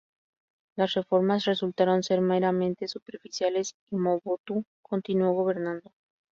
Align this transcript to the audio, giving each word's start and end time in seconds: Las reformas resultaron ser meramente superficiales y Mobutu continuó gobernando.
Las 0.77 0.95
reformas 0.95 1.45
resultaron 1.45 2.01
ser 2.01 2.21
meramente 2.21 2.87
superficiales 2.87 3.75
y 3.91 3.97
Mobutu 3.97 4.65
continuó 4.81 5.33
gobernando. 5.33 5.91